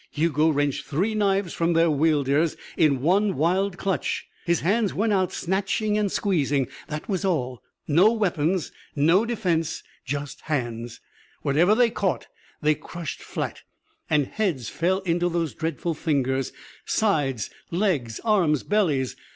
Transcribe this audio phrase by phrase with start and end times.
[0.09, 4.25] Hugo wrenched three knives from their wielders in one wild clutch.
[4.45, 6.69] His hands went out, snatching and squeezing.
[6.87, 7.61] That was all.
[7.87, 9.83] No weapons, no defence.
[10.03, 11.01] Just hands.
[11.43, 12.25] Whatever they caught
[12.63, 13.61] they crushed flat,
[14.09, 16.51] and heads fell into those dreadful fingers,
[16.83, 19.15] sides, legs, arms, bellies.